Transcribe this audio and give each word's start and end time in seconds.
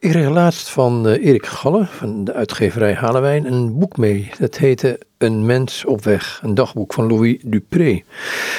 Ik 0.00 0.10
kreeg 0.10 0.28
laatst 0.28 0.70
van 0.70 1.06
uh, 1.06 1.24
Erik 1.24 1.46
Galle 1.46 1.86
van 1.86 2.24
de 2.24 2.32
uitgeverij 2.32 2.94
Halewijn 2.94 3.52
een 3.52 3.78
boek 3.78 3.96
mee. 3.96 4.30
Dat 4.38 4.56
heette 4.56 5.00
Een 5.18 5.46
mens 5.46 5.84
op 5.84 6.04
weg, 6.04 6.40
een 6.42 6.54
dagboek 6.54 6.92
van 6.92 7.06
Louis 7.06 7.38
Dupré. 7.44 8.02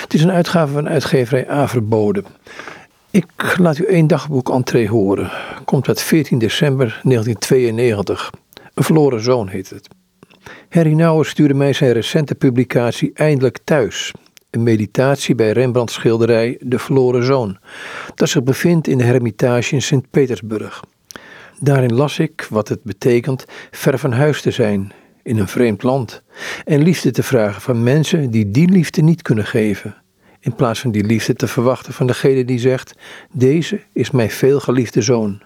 Het 0.02 0.14
is 0.14 0.24
een 0.24 0.32
uitgave 0.32 0.74
van 0.74 0.90
uitgeverij 0.90 1.48
Averbode. 1.48 2.24
Ik 3.10 3.58
laat 3.58 3.78
u 3.78 3.86
één 3.86 4.08
dagboek 4.08 4.50
entree 4.50 4.90
horen. 4.90 5.32
Komt 5.66 5.88
uit 5.88 6.02
14 6.02 6.38
december 6.40 6.88
1992. 7.04 8.32
Een 8.74 8.84
verloren 8.84 9.22
zoon 9.22 9.48
heet 9.48 9.70
het. 9.70 9.88
Harry 10.70 10.94
Nouwen 10.94 11.26
stuurde 11.26 11.54
mij 11.54 11.74
zijn 11.74 11.92
recente 11.92 12.36
publicatie 12.36 13.12
Eindelijk 13.14 13.60
Thuis. 13.64 14.14
Een 14.50 14.64
meditatie 14.64 15.36
bij 15.36 15.52
Rembrandts 15.52 15.94
schilderij 15.94 16.58
De 16.60 16.80
Verloren 16.80 17.26
Zoon, 17.26 17.58
dat 18.16 18.30
zich 18.30 18.44
bevindt 18.44 18.88
in 18.88 18.98
de 18.98 19.04
Hermitage 19.04 19.74
in 19.74 19.82
Sint-Petersburg. 19.82 20.82
Daarin 21.64 21.94
las 21.94 22.20
ik 22.20 22.48
wat 22.50 22.68
het 22.68 22.84
betekent 22.84 23.46
ver 23.72 24.00
van 24.00 24.12
huis 24.12 24.42
te 24.42 24.52
zijn, 24.52 24.92
in 25.24 25.38
een 25.38 25.48
vreemd 25.48 25.84
land, 25.84 26.24
en 26.66 26.82
liefde 26.82 27.12
te 27.12 27.24
vragen 27.24 27.62
van 27.62 27.84
mensen 27.84 28.32
die 28.32 28.52
die 28.52 28.70
liefde 28.70 29.02
niet 29.02 29.22
kunnen 29.22 29.46
geven, 29.46 29.96
in 30.40 30.56
plaats 30.56 30.80
van 30.80 30.92
die 30.92 31.04
liefde 31.04 31.34
te 31.34 31.48
verwachten 31.48 31.94
van 31.94 32.08
degene 32.08 32.46
die 32.46 32.60
zegt: 32.60 32.94
Deze 33.32 33.82
is 33.94 34.12
mijn 34.12 34.32
veelgeliefde 34.32 35.02
zoon. 35.02 35.42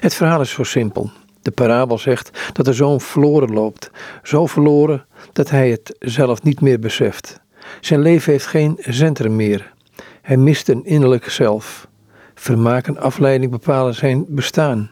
Het 0.00 0.14
verhaal 0.14 0.40
is 0.40 0.50
zo 0.50 0.62
simpel. 0.62 1.10
De 1.42 1.50
parabel 1.50 1.98
zegt 1.98 2.30
dat 2.52 2.66
de 2.66 2.72
zoon 2.72 3.00
verloren 3.00 3.52
loopt, 3.52 3.90
zo 4.22 4.46
verloren 4.46 5.06
dat 5.32 5.50
hij 5.50 5.70
het 5.70 5.96
zelf 5.98 6.42
niet 6.42 6.60
meer 6.60 6.78
beseft. 6.78 7.40
Zijn 7.80 8.00
leven 8.00 8.32
heeft 8.32 8.46
geen 8.46 8.76
centrum 8.80 9.36
meer. 9.36 9.72
Hij 10.20 10.36
mist 10.36 10.68
een 10.68 10.84
innerlijk 10.84 11.30
zelf. 11.30 11.88
Vermaak 12.34 12.86
en 12.86 12.98
afleiding 12.98 13.50
bepalen 13.50 13.94
zijn 13.94 14.24
bestaan. 14.28 14.90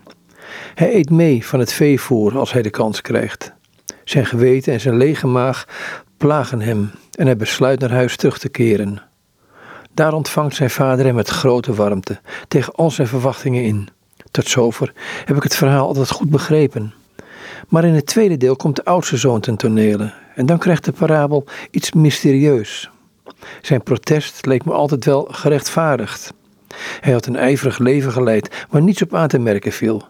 Hij 0.74 0.94
eet 0.94 1.10
mee 1.10 1.46
van 1.46 1.58
het 1.58 1.72
veevoer 1.72 2.38
als 2.38 2.52
hij 2.52 2.62
de 2.62 2.70
kans 2.70 3.00
krijgt. 3.00 3.52
Zijn 4.04 4.26
geweten 4.26 4.72
en 4.72 4.80
zijn 4.80 4.96
lege 4.96 5.26
maag 5.26 5.64
plagen 6.16 6.60
hem 6.60 6.90
en 7.14 7.26
hij 7.26 7.36
besluit 7.36 7.80
naar 7.80 7.90
huis 7.90 8.16
terug 8.16 8.38
te 8.38 8.48
keren. 8.48 9.02
Daar 9.94 10.12
ontvangt 10.12 10.56
zijn 10.56 10.70
vader 10.70 11.04
hem 11.04 11.14
met 11.14 11.28
grote 11.28 11.74
warmte, 11.74 12.20
tegen 12.48 12.74
al 12.74 12.90
zijn 12.90 13.08
verwachtingen 13.08 13.64
in. 13.64 13.88
Tot 14.30 14.48
zover 14.48 14.92
heb 15.24 15.36
ik 15.36 15.42
het 15.42 15.56
verhaal 15.56 15.86
altijd 15.86 16.10
goed 16.10 16.30
begrepen. 16.30 16.92
Maar 17.68 17.84
in 17.84 17.94
het 17.94 18.06
tweede 18.06 18.36
deel 18.36 18.56
komt 18.56 18.76
de 18.76 18.84
oudste 18.84 19.16
zoon 19.16 19.40
ten 19.40 19.56
tonele 19.56 20.12
en 20.34 20.46
dan 20.46 20.58
krijgt 20.58 20.84
de 20.84 20.92
parabel 20.92 21.44
iets 21.70 21.92
mysterieus. 21.92 22.90
Zijn 23.62 23.82
protest 23.82 24.46
leek 24.46 24.64
me 24.64 24.72
altijd 24.72 25.04
wel 25.04 25.28
gerechtvaardigd. 25.30 26.32
Hij 27.00 27.12
had 27.12 27.26
een 27.26 27.36
ijverig 27.36 27.78
leven 27.78 28.12
geleid 28.12 28.66
waar 28.70 28.82
niets 28.82 29.02
op 29.02 29.14
aan 29.14 29.28
te 29.28 29.38
merken 29.38 29.72
viel. 29.72 30.08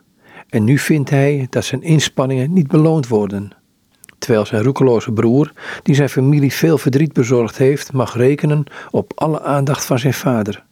En 0.51 0.65
nu 0.65 0.79
vindt 0.79 1.11
hij 1.11 1.47
dat 1.51 1.65
zijn 1.65 1.83
inspanningen 1.83 2.53
niet 2.53 2.69
beloond 2.69 3.09
worden. 3.09 3.53
Terwijl 4.19 4.47
zijn 4.47 4.63
roekeloze 4.63 5.13
broer, 5.13 5.53
die 5.83 5.95
zijn 5.95 6.09
familie 6.09 6.53
veel 6.53 6.79
verdriet 6.79 7.13
bezorgd 7.13 7.59
heeft, 7.59 7.93
mag 7.93 8.17
rekenen 8.17 8.65
op 8.91 9.13
alle 9.15 9.43
aandacht 9.43 9.85
van 9.85 9.99
zijn 9.99 10.15
vader. 10.15 10.65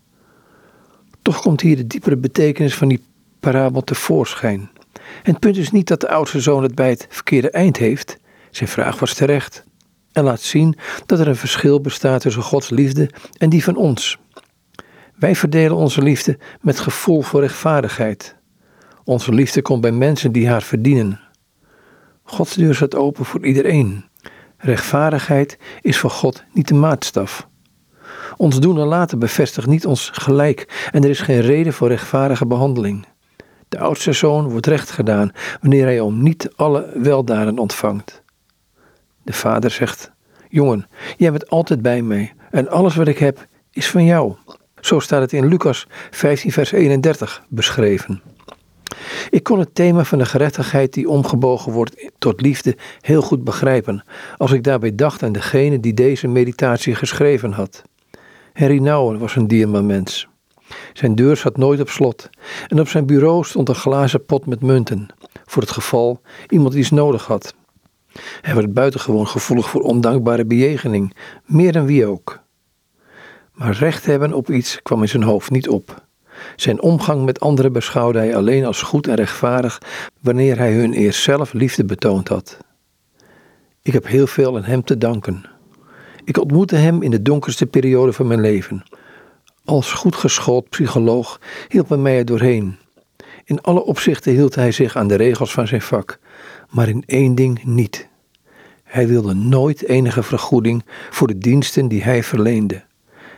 Toch 1.22 1.40
komt 1.40 1.60
hier 1.60 1.76
de 1.76 1.86
diepere 1.86 2.16
betekenis 2.16 2.74
van 2.74 2.88
die 2.88 3.02
parabel 3.40 3.84
tevoorschijn. 3.84 4.70
En 5.22 5.32
het 5.32 5.38
punt 5.38 5.56
is 5.56 5.70
niet 5.70 5.88
dat 5.88 6.00
de 6.00 6.08
oudste 6.08 6.40
zoon 6.40 6.62
het 6.62 6.74
bij 6.74 6.88
het 6.88 7.06
verkeerde 7.10 7.50
eind 7.50 7.76
heeft. 7.76 8.18
Zijn 8.50 8.68
vraag 8.68 8.98
was 8.98 9.14
terecht. 9.14 9.64
En 10.12 10.24
laat 10.24 10.40
zien 10.40 10.78
dat 11.06 11.18
er 11.18 11.28
een 11.28 11.36
verschil 11.36 11.80
bestaat 11.80 12.20
tussen 12.20 12.42
Gods 12.42 12.70
liefde 12.70 13.10
en 13.38 13.48
die 13.48 13.64
van 13.64 13.76
ons. 13.76 14.18
Wij 15.14 15.34
verdelen 15.34 15.76
onze 15.76 16.02
liefde 16.02 16.38
met 16.60 16.80
gevoel 16.80 17.22
voor 17.22 17.40
rechtvaardigheid. 17.40 18.38
Onze 19.08 19.32
liefde 19.32 19.62
komt 19.62 19.80
bij 19.80 19.92
mensen 19.92 20.32
die 20.32 20.48
haar 20.48 20.62
verdienen. 20.62 21.20
Gods 22.22 22.54
deur 22.54 22.74
staat 22.74 22.94
open 22.94 23.24
voor 23.24 23.46
iedereen. 23.46 24.04
Rechtvaardigheid 24.56 25.58
is 25.80 25.98
voor 25.98 26.10
God 26.10 26.44
niet 26.52 26.68
de 26.68 26.74
maatstaf. 26.74 27.48
Ons 28.36 28.60
doen 28.60 28.78
en 28.78 28.86
laten 28.86 29.18
bevestigt 29.18 29.66
niet 29.66 29.86
ons 29.86 30.10
gelijk 30.12 30.88
en 30.92 31.04
er 31.04 31.10
is 31.10 31.20
geen 31.20 31.41
reden 31.41 31.72
voor 31.72 31.88
rechtvaardige 31.88 32.47
behandeling. 32.47 33.06
De 33.68 33.78
oudste 33.78 34.12
zoon 34.12 34.48
wordt 34.50 34.66
recht 34.66 34.91
gedaan 34.91 35.32
wanneer 35.60 35.84
hij 35.84 36.00
om 36.00 36.22
niet 36.22 36.50
alle 36.56 36.91
weldaden 36.94 37.58
ontvangt. 37.58 38.22
De 39.22 39.32
vader 39.32 39.70
zegt: 39.70 40.12
Jongen, 40.48 40.86
jij 41.16 41.30
bent 41.30 41.50
altijd 41.50 41.82
bij 41.82 42.02
mij 42.02 42.34
en 42.50 42.68
alles 42.68 42.97
wat 42.97 43.08
ik 43.08 43.18
heb 43.18 43.47
is 43.70 43.91
van 43.91 44.04
jou. 44.04 44.34
Zo 44.80 44.98
staat 44.98 45.20
het 45.20 45.32
in 45.32 45.47
Lucas 45.47 45.86
15, 46.10 46.52
vers 46.52 46.72
31 46.72 47.42
beschreven. 47.48 48.22
Ik 49.30 49.42
kon 49.42 49.58
het 49.58 49.74
thema 49.74 50.04
van 50.04 50.19
de 50.19 50.26
gerechtigheid 50.26 50.92
die 50.92 51.08
omgebogen 51.08 51.72
wordt 51.72 52.10
tot 52.19 52.41
liefde 52.41 52.76
heel 53.00 53.22
goed 53.22 53.44
begrijpen, 53.44 54.04
als 54.36 54.52
ik 54.52 54.64
daarbij 54.64 54.94
dacht 54.94 55.22
aan 55.22 55.32
degene 55.32 55.80
die 55.80 55.94
deze 55.94 56.28
meditatie 56.28 56.94
geschreven 56.94 57.52
had. 57.52 57.82
Harry 58.52 58.78
Nouwen 58.78 59.18
was 59.18 59.36
een 59.36 59.48
dierbaar 59.48 59.84
mens. 59.84 60.28
Zijn 60.92 61.14
deur 61.14 61.36
zat 61.36 61.56
nooit 61.56 61.80
op 61.80 61.88
slot 61.88 62.30
en 62.68 62.80
op 62.80 62.88
zijn 62.88 63.06
bureau 63.06 63.44
stond 63.44 63.68
een 63.68 63.74
glazen 63.74 64.24
pot 64.24 64.47
met 64.47 64.62
munten, 64.62 65.06
voor 65.44 65.62
het 65.62 65.70
geval 65.70 66.20
iemand 66.48 66.74
iets 66.74 66.91
nodig 66.91 67.26
had. 67.26 67.54
Hij 68.41 68.54
werd 68.54 68.72
buitengewoon 68.72 69.28
gevoelig 69.28 69.70
voor 69.70 69.80
ondankbare 69.80 70.44
bejegening, 70.44 71.14
meer 71.44 71.72
dan 71.72 71.86
wie 71.86 72.06
ook. 72.06 72.41
Maar 73.52 73.72
recht 73.72 74.06
hebben 74.06 74.32
op 74.32 74.50
iets 74.50 74.82
kwam 74.82 75.02
in 75.02 75.08
zijn 75.08 75.22
hoofd 75.22 75.50
niet 75.50 75.68
op. 75.68 76.06
Zijn 76.56 76.82
omgang 76.82 77.25
met 77.25 77.41
anderen 77.41 77.72
beschouwde 77.72 78.19
hij 78.19 78.37
alleen 78.37 78.65
als 78.65 78.82
goed 78.82 79.06
en 79.06 79.15
rechtvaardig 79.15 79.82
wanneer 80.21 80.59
hij 80.59 80.72
hun 80.72 80.93
eerst 80.93 81.22
zelf 81.22 81.53
liefde 81.53 81.84
betoond 81.84 82.28
had. 82.28 82.59
Ik 83.82 83.93
heb 83.93 84.06
heel 84.06 84.26
veel 84.26 84.56
aan 84.56 84.65
hem 84.65 84.84
te 84.84 84.98
danken. 84.98 85.44
Ik 86.25 86.38
ontmoette 86.38 86.77
hem 86.77 87.03
in 87.03 87.10
de 87.10 87.22
donkerste 87.22 87.66
periode 87.66 88.12
van 88.12 88.27
mijn 88.27 88.41
leven. 88.41 88.82
Als 89.65 89.93
goed 89.93 90.16
geschoold 90.16 90.69
psycholoog 90.69 91.41
hielp 91.69 91.88
hij 91.88 91.98
mij 91.98 92.19
er 92.19 92.25
doorheen. 92.25 92.77
In 93.44 93.60
alle 93.60 93.84
opzichten 93.84 94.32
hield 94.32 94.54
hij 94.54 94.72
zich 94.72 94.97
aan 94.97 95.09
de 95.09 95.15
regels 95.15 95.53
van 95.53 95.66
zijn 95.66 95.82
vak, 95.82 96.19
maar 96.71 96.88
in 96.88 97.03
één 97.06 97.34
ding 97.34 97.65
niet. 97.65 98.09
Hij 98.82 99.06
wilde 99.09 99.34
nooit 99.34 99.84
enige 99.84 100.22
vergoeding 100.22 100.84
voor 101.10 101.27
de 101.27 101.38
diensten 101.38 101.88
die 101.88 102.03
hij 102.03 102.22
verleende. 102.22 102.84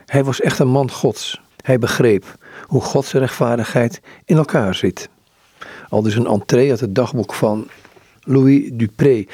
Hij 0.06 0.24
was 0.24 0.40
echt 0.40 0.58
een 0.58 0.68
man 0.68 0.90
Gods. 0.90 1.40
Hij 1.62 1.78
begreep 1.78 2.24
hoe 2.66 2.80
Gods 2.80 3.12
rechtvaardigheid 3.12 4.00
in 4.24 4.36
elkaar 4.36 4.74
zit. 4.74 5.08
Al 5.88 6.02
dus 6.02 6.14
een 6.14 6.26
entree 6.26 6.70
uit 6.70 6.80
het 6.80 6.94
dagboek 6.94 7.34
van 7.34 7.68
Louis 8.20 8.70
Dupré. 8.72 9.24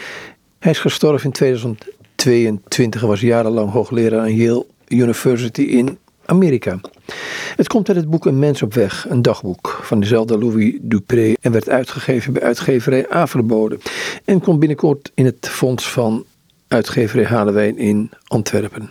Hij 0.59 0.73
is 0.73 0.79
gestorven 0.79 1.25
in 1.27 1.33
2022 1.33 3.03
en 3.03 3.09
was 3.09 3.21
jarenlang 3.21 3.71
hoogleraar 3.71 4.21
aan 4.21 4.35
Yale 4.35 4.67
University 4.89 5.63
in 5.63 5.99
Amerika. 6.25 6.81
Het 7.57 7.69
komt 7.69 7.89
uit 7.89 7.97
het 7.97 8.11
boek 8.11 8.27
Een 8.27 8.39
mens 8.39 8.63
op 8.63 8.75
weg, 8.75 9.07
een 9.09 9.23
dagboek 9.23 9.81
van 9.83 10.01
dezelfde 10.01 10.39
Louis 10.39 10.75
Dupré 10.81 11.33
en 11.41 11.53
werd 11.53 11.69
uitgegeven 11.69 12.33
bij 12.33 12.43
uitgeverij 12.43 13.09
Averboden 13.09 13.81
en 14.25 14.41
komt 14.41 14.59
binnenkort 14.59 15.11
in 15.15 15.25
het 15.25 15.49
fonds 15.49 15.91
van 15.91 16.25
uitgeverij 16.69 17.25
Halewijn 17.25 17.79
in 17.79 18.11
Antwerpen. 18.27 18.91